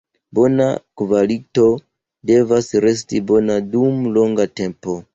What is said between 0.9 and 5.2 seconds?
kvalito devas resti bona dum longa tempo.